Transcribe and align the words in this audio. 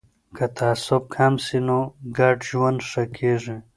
که 0.35 0.45
تعصب 0.57 1.03
کم 1.15 1.33
سي 1.45 1.59
نو 1.67 1.79
ګډ 2.17 2.37
ژوند 2.49 2.79
ښه 2.89 3.03
کیږي. 3.15 3.55